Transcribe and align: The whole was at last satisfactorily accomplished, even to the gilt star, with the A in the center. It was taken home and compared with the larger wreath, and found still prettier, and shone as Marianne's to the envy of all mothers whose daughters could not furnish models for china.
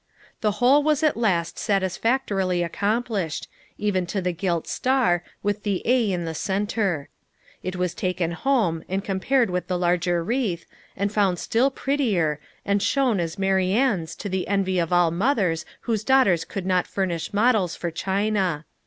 The 0.39 0.53
whole 0.53 0.81
was 0.81 1.03
at 1.03 1.15
last 1.15 1.59
satisfactorily 1.59 2.63
accomplished, 2.63 3.47
even 3.77 4.07
to 4.07 4.19
the 4.19 4.33
gilt 4.33 4.65
star, 4.67 5.23
with 5.43 5.61
the 5.61 5.83
A 5.85 6.11
in 6.11 6.25
the 6.25 6.33
center. 6.33 7.09
It 7.61 7.75
was 7.75 7.93
taken 7.93 8.31
home 8.31 8.83
and 8.89 9.03
compared 9.03 9.51
with 9.51 9.67
the 9.67 9.77
larger 9.77 10.23
wreath, 10.23 10.65
and 10.97 11.11
found 11.13 11.37
still 11.37 11.69
prettier, 11.69 12.39
and 12.65 12.81
shone 12.81 13.19
as 13.19 13.37
Marianne's 13.37 14.15
to 14.15 14.27
the 14.27 14.47
envy 14.47 14.79
of 14.79 14.91
all 14.91 15.11
mothers 15.11 15.67
whose 15.81 16.03
daughters 16.03 16.45
could 16.45 16.65
not 16.65 16.87
furnish 16.87 17.31
models 17.31 17.75
for 17.75 17.91
china. 17.91 18.65